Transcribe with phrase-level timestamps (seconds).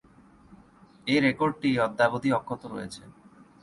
[1.07, 3.01] এ রেকর্ডটি অদ্যাবধি অক্ষত রয়েছে।